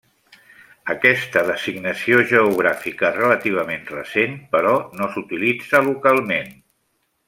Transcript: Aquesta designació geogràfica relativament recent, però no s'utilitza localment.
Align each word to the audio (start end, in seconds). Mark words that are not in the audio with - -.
Aquesta 0.93 1.43
designació 1.49 2.23
geogràfica 2.33 3.13
relativament 3.19 3.87
recent, 3.95 4.37
però 4.57 4.75
no 5.01 5.15
s'utilitza 5.15 5.87
localment. 5.93 6.55